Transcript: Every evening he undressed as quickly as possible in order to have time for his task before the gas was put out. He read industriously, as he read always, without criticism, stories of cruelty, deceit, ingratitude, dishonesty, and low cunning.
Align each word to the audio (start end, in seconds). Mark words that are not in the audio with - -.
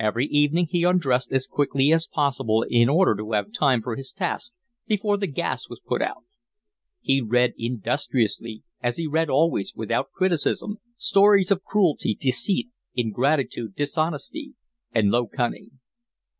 Every 0.00 0.26
evening 0.26 0.66
he 0.66 0.82
undressed 0.82 1.30
as 1.30 1.46
quickly 1.46 1.92
as 1.92 2.08
possible 2.08 2.62
in 2.68 2.88
order 2.88 3.14
to 3.14 3.30
have 3.30 3.52
time 3.52 3.80
for 3.80 3.94
his 3.94 4.10
task 4.10 4.54
before 4.88 5.16
the 5.16 5.28
gas 5.28 5.68
was 5.68 5.78
put 5.78 6.02
out. 6.02 6.24
He 7.00 7.20
read 7.20 7.54
industriously, 7.56 8.64
as 8.82 8.96
he 8.96 9.06
read 9.06 9.30
always, 9.30 9.72
without 9.72 10.10
criticism, 10.10 10.78
stories 10.96 11.52
of 11.52 11.62
cruelty, 11.62 12.16
deceit, 12.16 12.70
ingratitude, 12.96 13.76
dishonesty, 13.76 14.54
and 14.92 15.12
low 15.12 15.28
cunning. 15.28 15.78